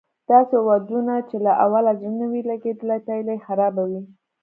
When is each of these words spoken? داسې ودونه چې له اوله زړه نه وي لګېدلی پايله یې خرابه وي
داسې 0.31 0.55
ودونه 0.67 1.15
چې 1.29 1.37
له 1.45 1.53
اوله 1.65 1.91
زړه 1.99 2.11
نه 2.19 2.25
وي 2.31 2.41
لګېدلی 2.51 2.99
پايله 3.07 3.31
یې 3.35 3.43
خرابه 3.45 3.83
وي 3.89 4.01